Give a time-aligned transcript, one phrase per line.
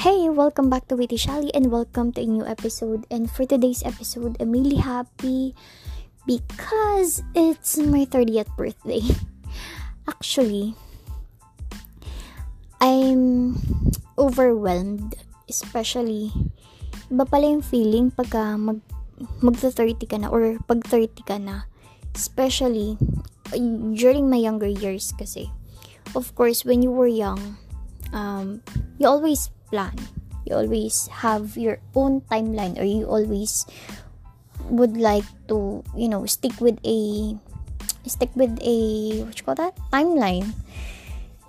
[0.00, 3.04] Hey, welcome back to Witty Shally and welcome to a new episode.
[3.12, 5.52] And for today's episode, I'm really happy
[6.24, 9.04] because it's my 30th birthday.
[10.08, 10.72] Actually,
[12.80, 13.60] I'm
[14.16, 15.20] overwhelmed,
[15.52, 16.32] especially
[17.12, 18.80] iba pala yung feeling pagka mag
[19.44, 21.68] magta 30 ka na or pag 30 ka na.
[22.16, 22.96] Especially
[23.92, 25.52] during my younger years kasi.
[26.16, 27.60] Of course, when you were young,
[28.16, 28.64] um,
[28.96, 29.94] you always plan.
[30.44, 33.64] You always have your own timeline or you always
[34.68, 36.98] would like to, you know, stick with a
[38.06, 38.76] stick with a
[39.24, 39.78] what you call that?
[39.94, 40.50] timeline.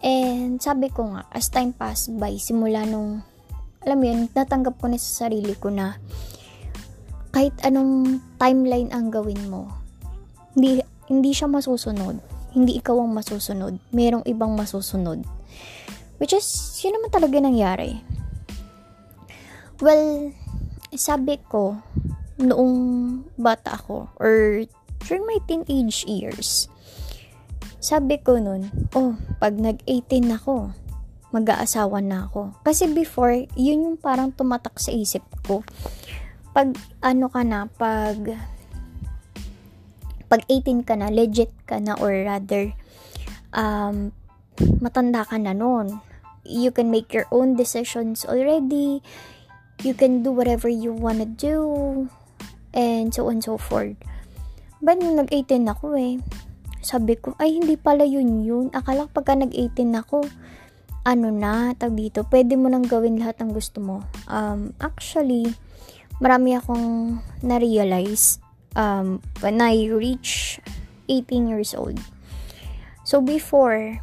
[0.02, 3.22] And sabi ko nga, as time passed by, simula nung
[3.82, 5.98] alam mo yun, natanggap ko na sa sarili ko na
[7.34, 9.72] kahit anong timeline ang gawin mo,
[10.54, 12.20] hindi, hindi siya masusunod.
[12.52, 13.80] Hindi ikaw ang masusunod.
[13.96, 15.24] Merong ibang masusunod.
[16.22, 16.46] Which is,
[16.86, 17.98] yun naman talaga nangyari.
[19.82, 20.30] Well,
[20.94, 21.82] sabi ko,
[22.38, 22.78] noong
[23.42, 24.62] bata ako, or
[25.10, 26.70] during my teenage years,
[27.82, 30.70] sabi ko nun, oh, pag nag-18 ako,
[31.34, 32.54] mag-aasawa na ako.
[32.62, 35.66] Kasi before, yun yung parang tumatak sa isip ko.
[36.54, 38.20] Pag ano ka na, pag
[40.30, 42.72] pag 18 ka na, legit ka na, or rather,
[43.58, 44.14] um,
[44.80, 46.11] matanda ka na nun.
[46.44, 49.02] You can make your own decisions already
[49.82, 52.08] you can do whatever you wanna do,
[52.74, 53.98] and so on and so forth.
[54.82, 56.18] But nung nag-18 ako eh,
[56.82, 58.70] sabi ko, ay hindi pala yun yun.
[58.74, 60.26] Akala ko pagka nag-18 ako,
[61.06, 64.06] ano na, tag dito, pwede mo nang gawin lahat ng gusto mo.
[64.30, 65.54] Um, actually,
[66.22, 68.38] marami akong na-realize
[68.78, 70.62] um, when I reach
[71.10, 71.98] 18 years old.
[73.02, 73.98] So before,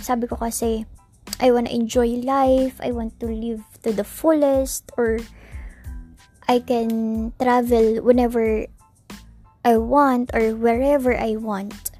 [0.00, 0.88] sabi ko kasi,
[1.40, 5.24] I want to enjoy life, I want to live to the fullest, or
[6.44, 8.68] I can travel whenever
[9.64, 11.96] I want or wherever I want.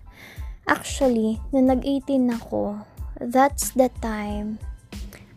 [0.69, 2.85] Actually, nung nag-18 ako,
[3.17, 4.61] that's the time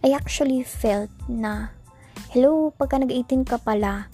[0.03, 1.71] I actually felt na,
[2.35, 4.11] hello, pagka nag-18 ka pala,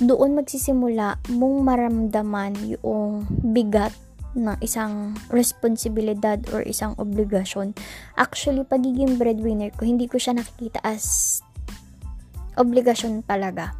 [0.00, 3.92] doon magsisimula mong maramdaman yung bigat
[4.34, 7.74] ng isang responsibilidad or isang obligasyon.
[8.14, 11.40] Actually, pagiging breadwinner ko, hindi ko siya nakikita as
[12.54, 13.74] obligasyon talaga.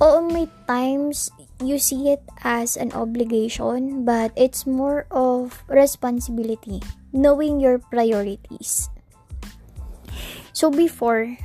[0.00, 1.28] Oo, may times
[1.60, 6.80] you see it as an obligation, but it's more of responsibility,
[7.12, 8.88] knowing your priorities.
[10.56, 11.36] So before,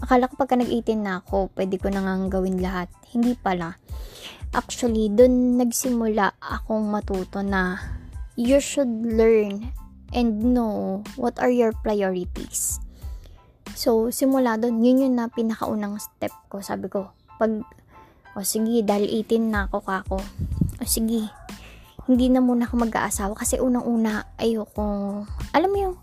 [0.00, 2.88] akala ko pagka nag-18 na ako, pwede ko nang gawin lahat.
[3.12, 3.76] Hindi pala
[4.52, 7.80] actually, dun nagsimula akong matuto na
[8.38, 9.74] you should learn
[10.14, 12.80] and know what are your priorities.
[13.78, 16.58] So, simula dun, yun yung na pinakaunang step ko.
[16.64, 17.62] Sabi ko, pag,
[18.34, 20.18] o sige, dahil 18 na ako kako.
[20.78, 21.30] O sige,
[22.08, 25.22] hindi na muna ako mag-aasawa kasi unang-una ayoko,
[25.52, 25.96] alam mo yung,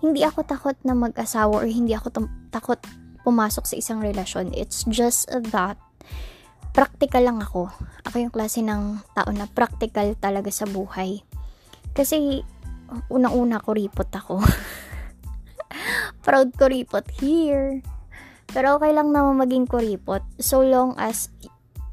[0.00, 2.80] hindi ako takot na mag-asawa or hindi ako takot
[3.22, 4.56] pumasok sa isang relasyon.
[4.56, 5.76] It's just that
[6.70, 7.70] practical lang ako.
[8.06, 11.22] Ako yung klase ng tao na practical talaga sa buhay.
[11.94, 12.42] Kasi,
[13.10, 14.42] unang-una ko ripot ako.
[16.26, 17.82] Proud ko ripot here.
[18.50, 20.22] Pero okay lang naman maging kuripot.
[20.42, 21.30] So long as,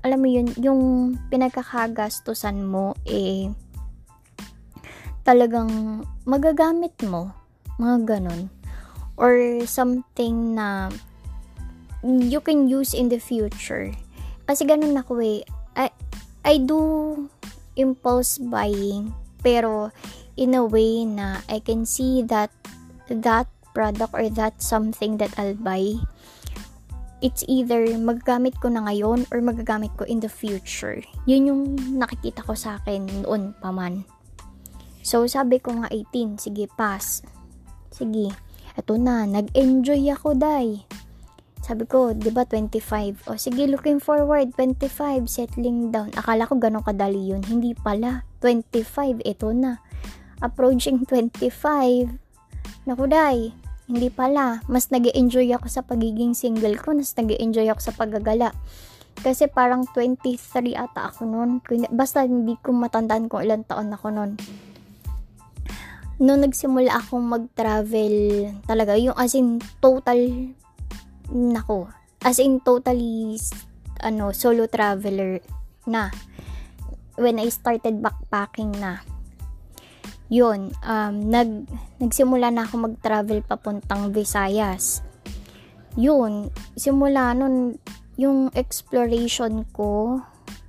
[0.01, 0.81] alam mo yun, yung
[1.29, 3.53] pinagkakagastusan mo, eh,
[5.21, 7.33] talagang magagamit mo.
[7.77, 8.41] Mga ganun.
[9.17, 9.33] Or
[9.65, 10.93] something na
[12.05, 13.93] you can use in the future
[14.47, 15.43] kasi ganun ako eh.
[15.75, 15.91] I,
[16.47, 16.79] I do
[17.75, 19.11] impulse buying.
[19.43, 19.93] Pero,
[20.39, 22.49] in a way na I can see that
[23.11, 25.99] that product or that something that I'll buy,
[27.21, 31.01] it's either magagamit ko na ngayon or magagamit ko in the future.
[31.29, 31.61] Yun yung
[31.97, 34.05] nakikita ko sa akin noon pa man.
[35.01, 37.23] So, sabi ko nga 18, sige, pass.
[37.95, 38.35] Sige,
[38.75, 40.83] eto na, nag-enjoy ako, day.
[41.67, 43.27] Sabi ko, 'di ba 25?
[43.27, 46.15] O sige, looking forward 25, settling down.
[46.15, 47.43] Akala ko ganun kadali 'yun.
[47.43, 48.23] Hindi pala.
[48.39, 49.83] 25 ito na.
[50.39, 52.07] Approaching 25.
[52.87, 53.51] Naku, dai.
[53.91, 54.63] Hindi pala.
[54.71, 56.95] Mas nag enjoy ako sa pagiging single ko.
[56.95, 58.55] Mas nag enjoy ako sa paggagala.
[59.19, 61.59] Kasi parang 23 ata ako noon.
[61.91, 64.39] Basta hindi ko matandaan kung ilang taon ako noon.
[66.21, 68.15] Noong nagsimula akong mag-travel
[68.65, 70.17] talaga, yung as in total
[71.31, 71.91] nako,
[72.23, 73.37] as in totally
[74.03, 75.39] ano, solo traveler
[75.87, 76.11] na.
[77.17, 79.01] When I started backpacking na.
[80.29, 81.65] Yun, um, nag,
[81.97, 85.07] nagsimula na ako mag-travel papuntang Visayas.
[85.97, 87.81] yun, simula nun,
[88.21, 90.21] yung exploration ko,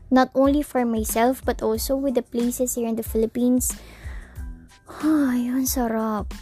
[0.08, 3.76] not only for myself, but also with the places here in the Philippines,
[5.04, 6.32] ay, yun, sarap.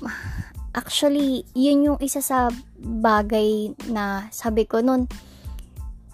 [0.77, 5.09] Actually, yun yung isa sa bagay na sabi ko nun,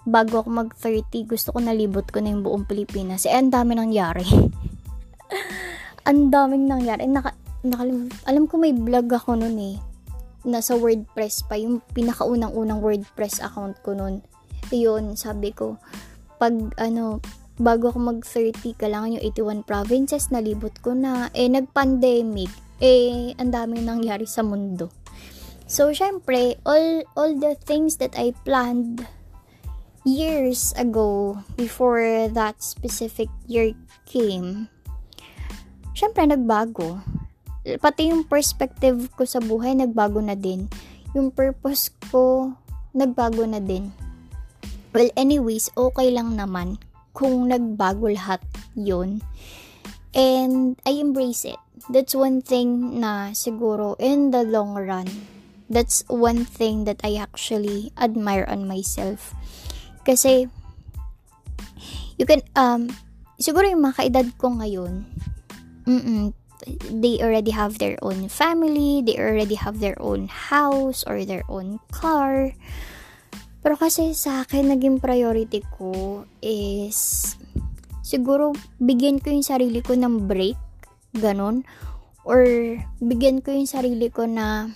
[0.07, 3.27] bago ako mag-30, gusto ko nalibot ko na yung buong Pilipinas.
[3.27, 4.23] Eh, ang dami nangyari.
[6.07, 7.07] ang daming nangyari.
[7.11, 9.75] Naka, nakalim, alam ko may vlog ako nun eh.
[10.47, 11.59] Nasa WordPress pa.
[11.59, 14.23] Yung pinakaunang-unang WordPress account ko nun.
[14.71, 15.75] Yun, sabi ko,
[16.39, 17.19] pag ano,
[17.59, 19.23] bago ako mag-30, kailangan yung
[19.63, 21.27] 81 provinces, nalibot ko na.
[21.35, 22.62] Eh, nag-pandemic.
[22.83, 24.91] Eh, ang daming nangyari sa mundo.
[25.63, 29.07] So, syempre, all, all the things that I planned
[30.03, 33.71] years ago, before that specific year
[34.03, 34.67] came,
[35.95, 36.99] syempre, nagbago
[37.79, 40.67] pati yung perspective ko sa buhay nagbago na din.
[41.15, 42.51] Yung purpose ko
[42.91, 43.87] nagbago na din.
[44.91, 46.77] Well, anyways, okay lang naman
[47.15, 48.43] kung nagbago lahat
[48.75, 49.23] yun.
[50.13, 51.57] And I embrace it.
[51.89, 55.09] That's one thing na siguro in the long run,
[55.69, 59.33] that's one thing that I actually admire on myself.
[60.05, 60.47] Kasi,
[62.15, 62.93] you can, um,
[63.41, 65.03] siguro yung mga kaedad ko ngayon,
[65.89, 66.31] mm
[66.91, 71.79] they already have their own family, they already have their own house or their own
[71.91, 72.55] car.
[73.63, 77.35] Pero kasi sa akin, naging priority ko is
[78.03, 80.59] siguro bigyan ko yung sarili ko ng break,
[81.17, 81.63] ganun.
[82.27, 82.45] Or
[82.99, 84.69] bigyan ko yung sarili ko na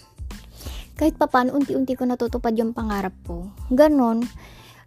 [0.97, 3.53] kahit papaano unti-unti ko natutupad yung pangarap ko.
[3.69, 4.25] Ganon.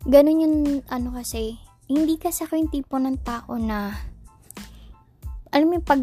[0.03, 0.57] Ganon yung
[0.91, 3.95] ano kasi, hindi kasi ako yung tipo ng tao na
[5.55, 6.03] alam mo pag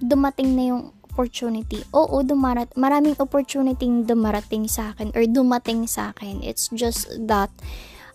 [0.00, 0.82] dumating na yung
[1.16, 1.80] opportunity.
[1.96, 6.44] Oo, dumarat, maraming opportunity dumarating sa akin or dumating sa akin.
[6.44, 7.48] It's just that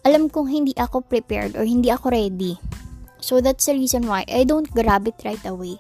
[0.06, 2.62] alam kong hindi ako prepared or hindi ako ready.
[3.22, 5.78] So that's the reason why I don't grab it right away.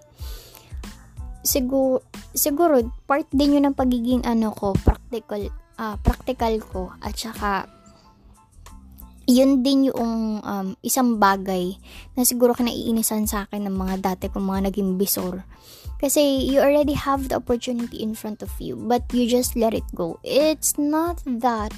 [1.42, 2.06] Siguro,
[2.38, 5.50] siguro part din yun ng pagiging ano ko, practical,
[5.82, 7.66] uh, practical ko at saka
[9.26, 11.78] yun din yung um, isang bagay
[12.14, 15.42] na siguro kinaiinisan sa akin ng mga dati kong mga naging bisor
[16.02, 19.86] kasi you already have the opportunity in front of you, but you just let it
[19.94, 20.18] go.
[20.26, 21.78] It's not that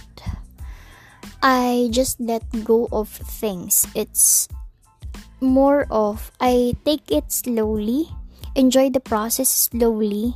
[1.43, 3.83] I just let go of things.
[3.91, 4.47] It's
[5.43, 8.07] more of I take it slowly,
[8.55, 10.31] enjoy the process slowly.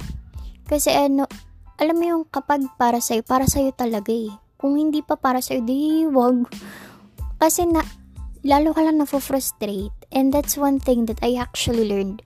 [0.68, 1.32] Kasi ano,
[1.80, 4.36] alam mo yung kapag para sa'yo, para sa'yo talaga eh.
[4.60, 6.52] Kung hindi pa para sa'yo, di wag.
[7.40, 7.86] Kasi na,
[8.44, 9.96] lalo ka lang na-frustrate.
[10.12, 12.26] And that's one thing that I actually learned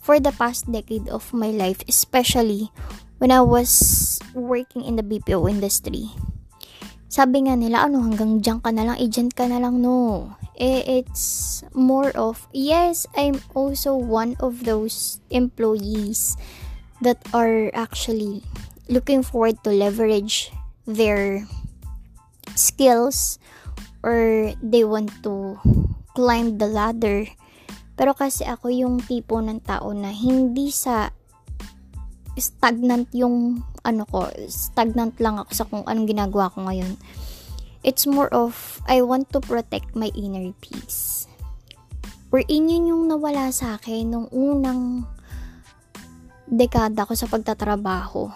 [0.00, 2.72] for the past decade of my life, especially
[3.20, 6.10] when I was working in the BPO industry.
[7.12, 10.30] Sabi nga nila, ano, hanggang dyan ka na lang, agent ka na lang, no.
[10.56, 16.36] Eh, it's more of, yes, I'm also one of those employees
[17.00, 18.42] that are actually
[18.88, 20.52] looking forward to leverage
[20.86, 21.46] their
[22.54, 23.38] skills
[24.02, 25.58] or they want to
[26.14, 27.26] climb the ladder
[28.02, 31.12] pero kasi ako yung tipo ng tao na hindi sa
[32.34, 36.96] stagnant yung ano ko, stagnant lang ako sa kung anong ginagawa ko ngayon.
[37.82, 41.26] It's more of, I want to protect my inner peace.
[42.30, 45.04] Wherein yun yung nawala sa akin nung unang
[46.48, 48.30] dekada ko sa pagtatrabaho.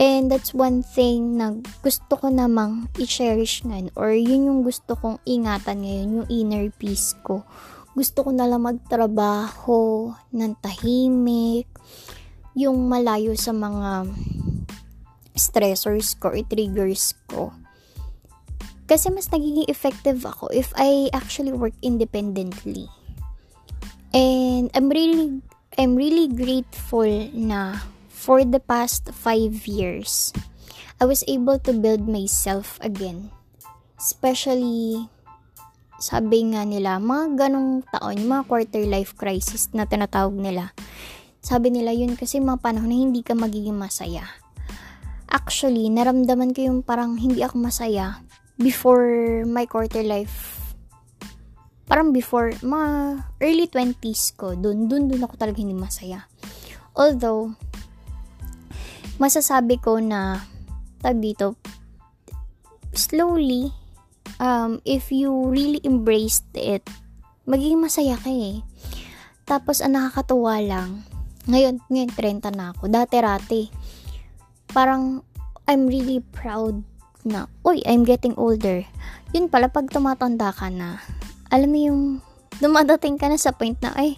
[0.00, 5.20] And that's one thing na gusto ko namang i-cherish ngayon or yun yung gusto kong
[5.28, 7.44] ingatan ngayon, yung inner peace ko
[7.90, 11.66] gusto ko na lang magtrabaho ng tahimik,
[12.54, 14.06] yung malayo sa mga
[15.34, 17.50] stressors ko or triggers ko.
[18.90, 22.90] Kasi mas nagiging effective ako if I actually work independently.
[24.10, 25.46] And I'm really
[25.78, 30.34] I'm really grateful na for the past five years,
[30.98, 33.30] I was able to build myself again.
[33.94, 35.06] Especially
[36.02, 40.74] sabi nga nila, mga ganong taon, mga quarter life crisis na tinatawag nila.
[41.38, 44.26] Sabi nila yun kasi mga panahon na hindi ka magiging masaya.
[45.30, 48.26] Actually, naramdaman ko yung parang hindi ako masaya
[48.60, 50.60] before my quarter life.
[51.88, 56.28] Parang before, mga early 20s ko, dun, dun, dun ako talaga hindi masaya.
[56.94, 57.56] Although,
[59.18, 60.44] masasabi ko na,
[61.02, 61.58] tag dito,
[62.94, 63.74] slowly,
[64.38, 66.84] um, if you really embraced it,
[67.48, 68.62] magiging masaya ka eh.
[69.48, 71.02] Tapos, ang nakakatuwa lang,
[71.50, 72.86] ngayon, ngayon 30 na ako.
[72.86, 73.66] Dati-rati,
[74.70, 75.26] parang,
[75.66, 76.86] I'm really proud
[77.26, 78.84] na, uy, I'm getting older.
[79.34, 81.02] Yun pala, pag tumatanda ka na,
[81.52, 82.02] alam mo yung,
[82.60, 84.16] dumadating ka na sa point na, ay,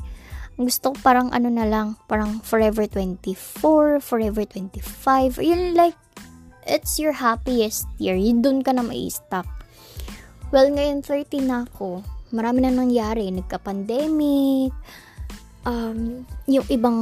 [0.61, 5.97] gusto ko parang ano na lang, parang forever 24, forever 25, yun like,
[6.67, 8.15] it's your happiest year.
[8.15, 9.47] Yun doon ka na mai-stuck.
[10.53, 12.05] Well, ngayon 30 na ako.
[12.33, 13.33] Marami na nangyari.
[13.33, 14.73] Nagka-pandemic.
[15.65, 16.99] Um, yung ibang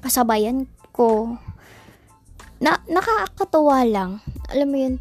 [0.00, 1.36] kasabayan ko.
[2.60, 4.24] Na, nakakatawa lang.
[4.52, 4.94] Alam mo yun.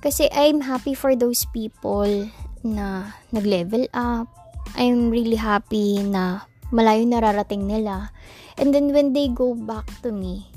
[0.00, 2.28] Kasi I'm happy for those people
[2.64, 4.28] na nag-level up.
[4.74, 8.10] I'm really happy na malayo nararating nila.
[8.56, 10.48] And then when they go back to me,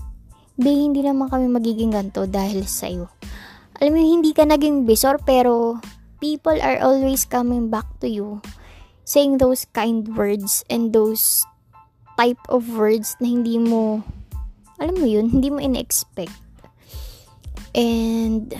[0.58, 3.06] Be, hindi naman kami magiging ganto dahil sa'yo.
[3.78, 5.78] Alam mo, hindi ka naging bisor, pero
[6.18, 8.42] people are always coming back to you
[9.06, 11.46] saying those kind words and those
[12.18, 14.02] type of words na hindi mo,
[14.82, 16.34] alam mo yun, hindi mo in-expect.
[17.76, 18.54] And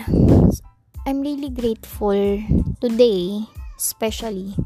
[1.06, 2.42] I'm really grateful
[2.80, 3.46] today,
[3.76, 4.56] especially.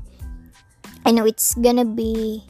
[1.04, 2.42] I know it's gonna be,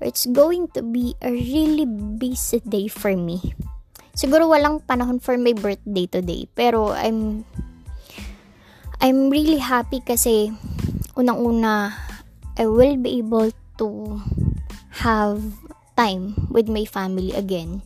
[0.00, 3.54] or it's going to be a really busy day for me
[4.12, 6.44] Siguro walang panahon for my birthday today.
[6.52, 7.48] Pero I'm
[9.00, 10.52] I'm really happy kasi
[11.16, 11.96] unang-una
[12.60, 13.48] I will be able
[13.80, 13.88] to
[15.00, 15.40] have
[15.96, 17.80] time with my family again.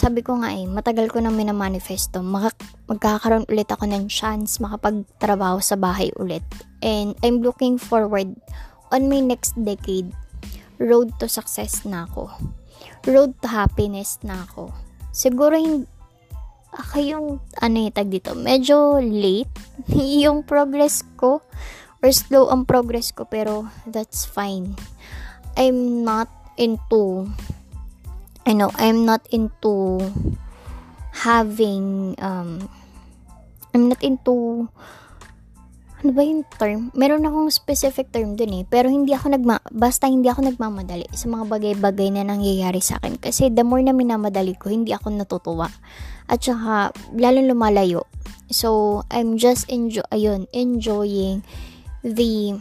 [0.00, 2.24] Sabi ko nga eh, matagal ko nang minamanifesto.
[2.24, 2.56] Maka-
[2.88, 6.42] magkakaroon ulit ako ng chance makapagtrabaho sa bahay ulit.
[6.80, 8.32] And I'm looking forward
[8.88, 10.16] on my next decade.
[10.80, 12.32] Road to success na ako.
[13.04, 14.72] Road to happiness na ako
[15.10, 15.86] siguro yung
[16.70, 17.26] ako yung
[17.58, 19.50] ano yung tag dito medyo late
[20.22, 21.42] yung progress ko
[22.00, 24.78] or slow ang progress ko pero that's fine
[25.58, 27.26] I'm not into
[28.50, 30.02] I know I'm not into
[31.22, 32.66] having um
[33.70, 34.66] I'm not into
[36.00, 36.90] ano ba yung term?
[36.96, 38.64] Meron akong specific term dun eh.
[38.64, 43.20] Pero hindi ako nagma, basta hindi ako nagmamadali sa mga bagay-bagay na nangyayari sa akin.
[43.20, 45.68] Kasi the more na minamadali ko, hindi ako natutuwa.
[46.24, 48.08] At saka, lalong lumalayo.
[48.48, 51.44] So, I'm just enjoy, ayun, enjoying
[52.00, 52.56] the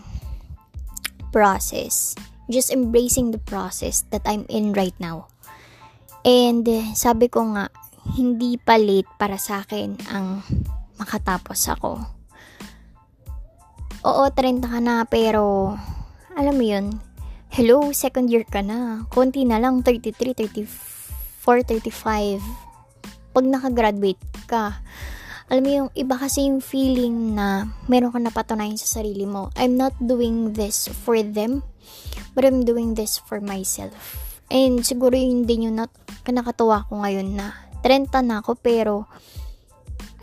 [1.31, 2.13] process.
[2.51, 5.31] Just embracing the process that I'm in right now.
[6.27, 7.71] And, sabi ko nga,
[8.15, 10.41] hindi pa late para sa akin ang
[10.99, 12.19] makatapos ako
[14.03, 15.75] oo, 30 ka na, pero,
[16.35, 16.85] alam mo yun,
[17.51, 19.03] hello, second year ka na.
[19.11, 20.35] Konti na lang, 33,
[21.43, 22.39] 34, 35.
[23.35, 24.79] Pag nakagraduate ka,
[25.49, 29.49] alam mo yung iba kasi yung feeling na meron ka napatunayan sa sarili mo.
[29.57, 31.65] I'm not doing this for them,
[32.37, 34.28] but I'm doing this for myself.
[34.49, 35.93] And siguro yun din yung not,
[36.25, 37.53] kanakatawa ko ngayon na
[37.85, 39.05] 30 na ako pero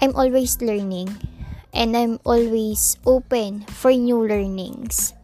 [0.03, 1.09] I'm always learning
[1.73, 5.17] and I'm always open for new learnings.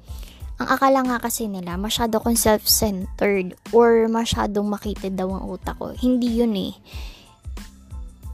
[0.62, 5.90] Ang akala nga kasi nila, masyado kong self-centered or masyadong makitid daw ang utak ko.
[5.90, 6.72] Hindi yun eh.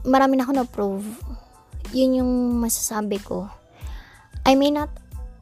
[0.05, 1.07] Marami na ako na-prove.
[1.91, 3.49] Yun yung masasabi ko.
[4.45, 4.93] I may not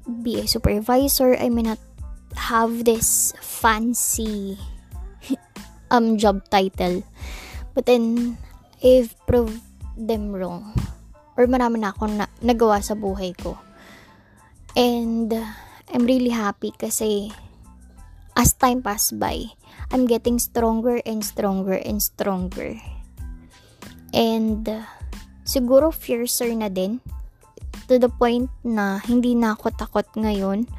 [0.08, 1.82] be a supervisor, I may not
[2.38, 4.56] have this fancy
[5.92, 7.04] um job title.
[7.74, 8.38] But then,
[8.82, 9.62] I've proved
[9.98, 10.78] them wrong
[11.38, 13.58] or marami na akong na, nagawa sa buhay ko.
[14.74, 15.30] And
[15.94, 17.30] I'm really happy kasi
[18.38, 19.50] as time pass by,
[19.94, 22.78] I'm getting stronger and stronger and stronger.
[24.14, 24.66] And
[25.46, 27.02] siguro fiercer na din
[27.90, 30.70] to the point na hindi na ako takot ngayon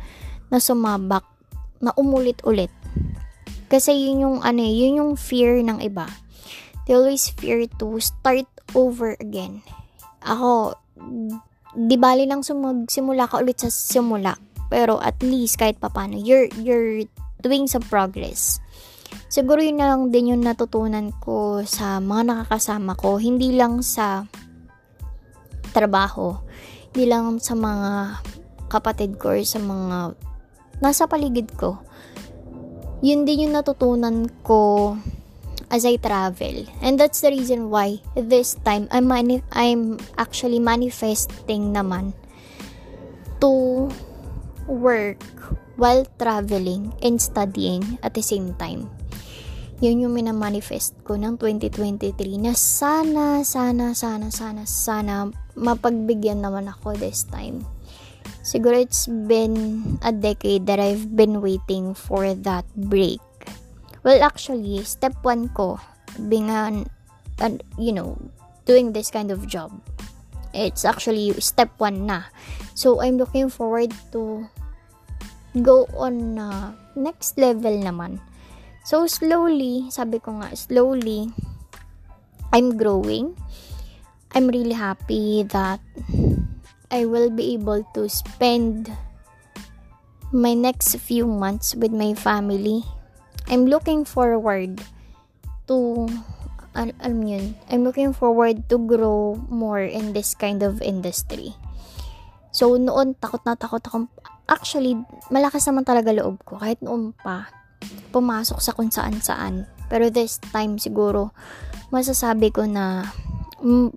[0.50, 1.24] na sumabak
[1.78, 2.70] na umulit-ulit.
[3.68, 6.08] Kasi yun yung ano, eh, yun yung fear ng iba.
[6.88, 9.60] They always fear to start over again
[10.24, 10.74] ako,
[11.72, 14.34] di bali lang sumagsimula ka ulit sa simula.
[14.68, 17.06] Pero at least kahit papano, you're, you're
[17.40, 18.60] doing some progress.
[19.32, 23.16] Siguro yun na lang din yung natutunan ko sa mga nakakasama ko.
[23.16, 24.28] Hindi lang sa
[25.72, 26.36] trabaho.
[26.92, 28.20] Hindi lang sa mga
[28.68, 30.12] kapatid ko or sa mga
[30.84, 31.80] nasa paligid ko.
[32.98, 34.94] Yun din yung natutunan ko
[35.70, 36.66] as I travel.
[36.82, 42.16] And that's the reason why this time I'm mani- I'm actually manifesting naman
[43.38, 43.86] to
[44.66, 45.22] work
[45.78, 48.90] while traveling and studying at the same time.
[49.78, 56.98] Yun yung minamanifest ko ng 2023 na sana, sana, sana, sana, sana mapagbigyan naman ako
[56.98, 57.62] this time.
[58.48, 63.20] Siguro it's been a decade that I've been waiting for that break
[64.08, 65.76] Well, actually, step 1 ko,
[66.32, 66.88] being an,
[67.44, 68.16] an, you know,
[68.64, 69.74] doing this kind of job,
[70.56, 72.32] It's actually step 1 na.
[72.72, 74.48] So, I'm looking forward to
[75.60, 78.16] go on uh, next level naman.
[78.80, 81.28] So, slowly, sabi ko nga, slowly,
[82.48, 83.36] I'm growing.
[84.32, 85.84] I'm really happy that
[86.88, 88.88] I will be able to spend
[90.32, 92.84] my next few months with my family.
[93.48, 94.80] I'm looking forward
[95.68, 96.08] to
[96.76, 101.56] al alam yun, I'm looking forward to grow more in this kind of industry.
[102.54, 104.08] So, noon, takot na takot ako.
[104.48, 104.96] Actually,
[105.28, 106.56] malakas naman talaga loob ko.
[106.56, 107.52] Kahit noon pa,
[108.14, 109.68] pumasok sa kung saan saan.
[109.92, 111.36] Pero this time, siguro,
[111.92, 113.08] masasabi ko na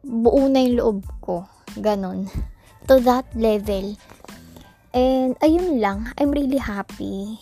[0.03, 1.47] buo na yung loob ko.
[1.79, 2.50] Ganon.
[2.89, 3.93] To that level.
[4.91, 6.11] And, ayun lang.
[6.19, 7.39] I'm really happy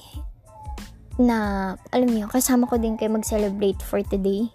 [1.20, 4.48] na, alam niyo, kasama ko din kayo mag-celebrate for today.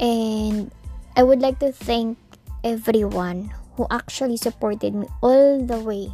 [0.00, 0.72] And,
[1.14, 2.16] I would like to thank
[2.64, 6.08] everyone who actually supported me all the way.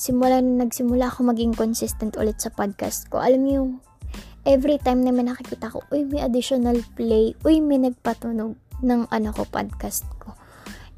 [0.00, 3.20] Simula na nagsimula ako maging consistent ulit sa podcast ko.
[3.20, 3.62] Alam niyo,
[4.48, 9.28] every time na may nakikita ko, uy, may additional play, uy, may nagpatunog ng ano
[9.36, 10.39] ko, podcast ko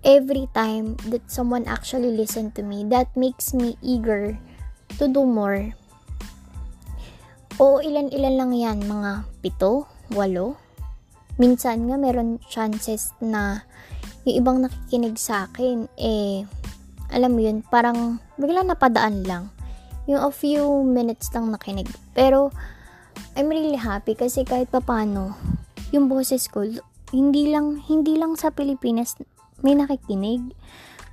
[0.03, 4.39] every time that someone actually listen to me, that makes me eager
[4.99, 5.75] to do more.
[7.63, 10.59] O ilan-ilan lang yan, mga pito, walo.
[11.39, 13.63] Minsan nga meron chances na
[14.27, 16.47] yung ibang nakikinig sa akin, eh,
[17.13, 19.45] alam mo yun, parang bigla napadaan lang.
[20.11, 21.87] Yung a few minutes lang nakinig.
[22.17, 22.51] Pero,
[23.39, 25.39] I'm really happy kasi kahit papano,
[25.95, 26.67] yung boses ko,
[27.13, 29.15] hindi lang, hindi lang sa Pilipinas
[29.63, 30.55] may nakikinig.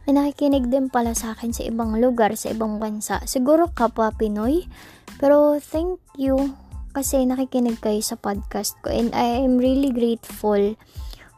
[0.05, 3.21] May nakikinig din pala sa akin sa ibang lugar, sa ibang bansa.
[3.29, 4.65] Siguro kapwa Pinoy.
[5.21, 6.57] Pero thank you
[6.91, 8.89] kasi nakikinig kayo sa podcast ko.
[8.89, 10.73] And I am really grateful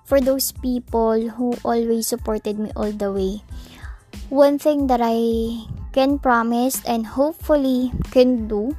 [0.08, 3.44] for those people who always supported me all the way.
[4.32, 5.20] One thing that I
[5.92, 8.76] can promise and hopefully can do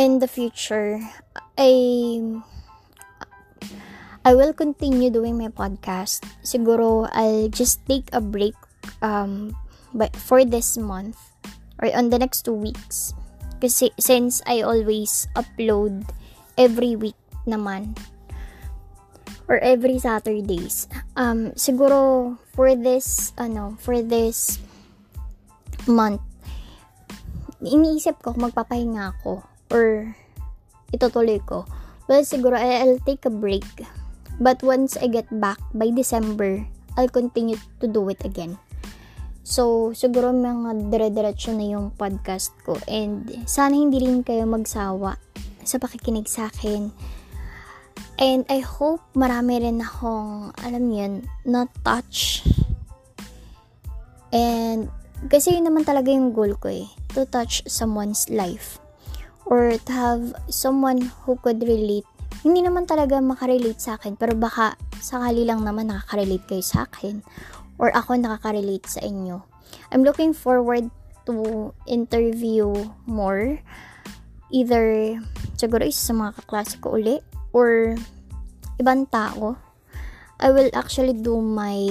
[0.00, 1.00] in the future,
[1.56, 2.40] I
[4.26, 6.26] I will continue doing my podcast.
[6.42, 8.58] Siguro, I'll just take a break
[8.98, 9.54] um,
[9.94, 11.14] but for this month
[11.78, 13.14] or on the next two weeks.
[13.62, 16.10] Kasi since I always upload
[16.58, 17.14] every week
[17.46, 17.94] naman
[19.46, 20.90] or every Saturdays.
[21.14, 24.58] Um, siguro for this, ano, for this
[25.86, 26.18] month,
[27.62, 30.18] iniisip ko magpapahinga ako or
[30.90, 31.62] itutuloy ko.
[32.10, 33.86] Well, siguro I'll take a break
[34.36, 36.60] But once I get back by December,
[36.96, 38.60] I'll continue to do it again.
[39.46, 42.74] So, siguro mga dire-diretso na yung podcast ko.
[42.90, 45.14] And sana hindi rin kayo magsawa
[45.62, 46.90] sa pakikinig sa akin.
[48.16, 52.42] And I hope marami rin akong, alam yun, na touch.
[54.34, 54.90] And
[55.30, 56.90] kasi yun naman talaga yung goal ko eh.
[57.14, 58.82] To touch someone's life.
[59.46, 62.08] Or to have someone who could relate
[62.46, 67.26] hindi naman talaga makarelate sa akin, pero baka sakali lang naman nakakarelate kayo sa akin
[67.74, 69.42] or ako nakakarelate sa inyo.
[69.90, 70.86] I'm looking forward
[71.26, 72.70] to interview
[73.02, 73.58] more
[74.54, 75.18] either
[75.58, 77.18] siguro isa sa mga kaklase ko uli
[77.50, 77.98] or
[78.78, 79.58] ibang tao.
[80.38, 81.82] I will actually do my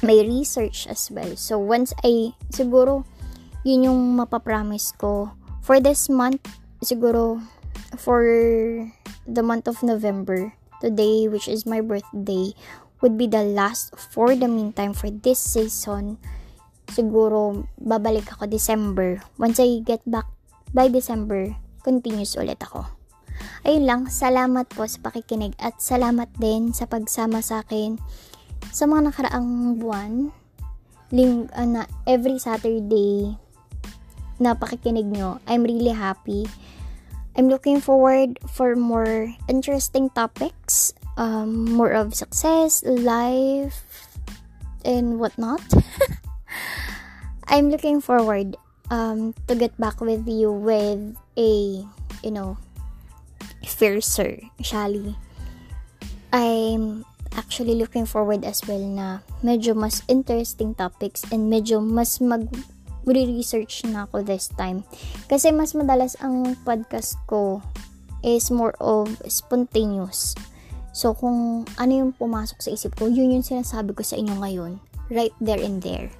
[0.00, 1.36] my research as well.
[1.36, 3.04] So once I siguro
[3.68, 6.40] yun yung mapapromise ko for this month
[6.80, 7.44] siguro
[7.98, 8.22] for
[9.26, 12.54] the month of November, today, which is my birthday,
[13.00, 16.20] would be the last for the meantime for this season.
[16.90, 19.22] Siguro, babalik ako December.
[19.38, 20.26] Once I get back
[20.74, 21.54] by December,
[21.86, 22.84] continuous ulit ako.
[23.64, 27.96] Ayun lang, salamat po sa pakikinig at salamat din sa pagsama sa akin
[28.68, 30.12] sa mga nakaraang buwan.
[31.10, 33.34] Ling, uh, na every Saturday
[34.38, 35.42] na pakikinig nyo.
[35.48, 36.46] I'm really happy
[37.40, 43.80] I'm looking forward for more interesting topics, um, more of success, life,
[44.84, 45.64] and whatnot.
[47.48, 48.60] I'm looking forward
[48.92, 51.80] um, to get back with you with a,
[52.20, 52.60] you know,
[53.64, 55.16] fiercer, Shali.
[56.36, 62.52] I'm actually looking forward as well na medyo mas interesting topics and medyo mas mag
[63.10, 64.86] re-research na ako this time.
[65.26, 67.60] Kasi mas madalas ang podcast ko
[68.22, 70.34] is more of spontaneous.
[70.90, 74.72] So, kung ano yung pumasok sa isip ko, yun yung sinasabi ko sa inyo ngayon.
[75.10, 76.10] Right there and there.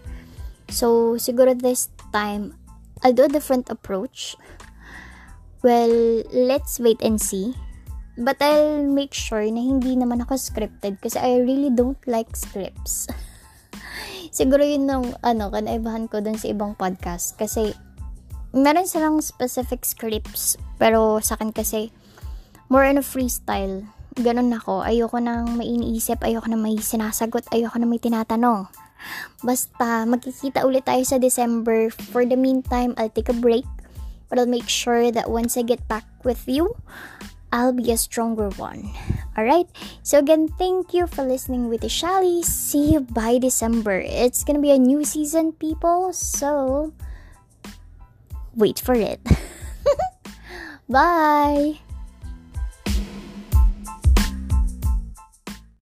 [0.71, 2.55] So, siguro this time,
[3.03, 4.39] I'll do a different approach.
[5.63, 7.59] Well, let's wait and see.
[8.21, 13.09] But I'll make sure na hindi naman ako scripted kasi I really don't like scripts.
[14.31, 17.75] Siguro yun ng ano, kanaibahan ko dun sa ibang podcast kasi
[18.55, 21.91] meron silang specific scripts pero sa akin kasi
[22.71, 23.87] more on a freestyle.
[24.15, 24.87] Ganun ako.
[24.87, 28.71] Ayoko nang may iniisip, ayoko na may sinasagot, ayoko na may tinatanong.
[29.41, 31.91] Basta, magkikita ulit tayo sa December.
[31.91, 33.67] For the meantime, I'll take a break.
[34.31, 36.79] But I'll make sure that once I get back with you,
[37.53, 38.95] I'll be a stronger one.
[39.37, 39.69] Alright?
[40.03, 42.45] So again, thank you for listening with Ishali.
[42.45, 44.01] See you by December.
[44.01, 46.13] It's gonna be a new season, people.
[46.13, 46.93] So
[48.55, 49.21] wait for it.
[50.89, 51.81] Bye!